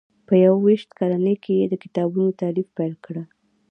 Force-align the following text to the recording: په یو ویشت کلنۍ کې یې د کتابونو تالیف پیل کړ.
په 0.27 0.33
یو 0.45 0.55
ویشت 0.65 0.89
کلنۍ 0.99 1.35
کې 1.43 1.53
یې 1.59 1.65
د 1.69 1.75
کتابونو 1.83 2.37
تالیف 2.41 2.67
پیل 2.77 2.93
کړ. 3.05 3.15